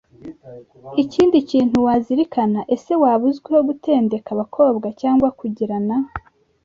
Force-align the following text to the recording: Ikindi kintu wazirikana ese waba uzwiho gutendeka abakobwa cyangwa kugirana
Ikindi 1.03 1.37
kintu 1.49 1.77
wazirikana 1.87 2.61
ese 2.75 2.93
waba 3.01 3.23
uzwiho 3.31 3.59
gutendeka 3.69 4.29
abakobwa 4.35 4.87
cyangwa 5.01 5.27
kugirana 5.39 5.95